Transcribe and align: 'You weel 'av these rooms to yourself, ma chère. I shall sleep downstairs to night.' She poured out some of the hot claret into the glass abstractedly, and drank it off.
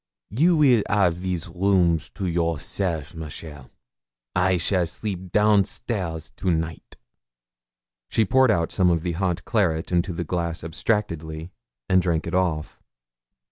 'You 0.31 0.57
weel 0.57 0.81
'av 0.89 1.19
these 1.21 1.47
rooms 1.47 2.09
to 2.15 2.25
yourself, 2.25 3.13
ma 3.13 3.27
chère. 3.27 3.69
I 4.35 4.57
shall 4.57 4.87
sleep 4.87 5.31
downstairs 5.31 6.31
to 6.37 6.49
night.' 6.49 6.97
She 8.09 8.25
poured 8.25 8.49
out 8.49 8.71
some 8.71 8.89
of 8.89 9.03
the 9.03 9.11
hot 9.11 9.45
claret 9.45 9.91
into 9.91 10.11
the 10.11 10.23
glass 10.23 10.63
abstractedly, 10.63 11.51
and 11.87 12.01
drank 12.01 12.25
it 12.25 12.33
off. 12.33 12.81